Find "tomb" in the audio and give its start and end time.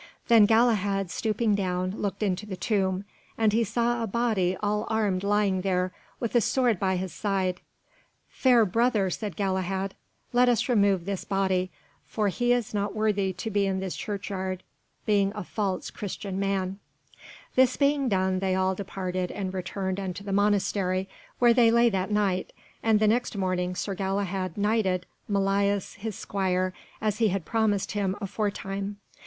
2.57-3.05, 17.61-17.61